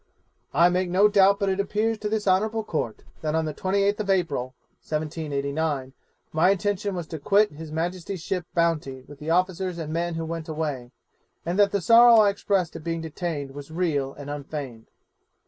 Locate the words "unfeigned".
14.31-14.87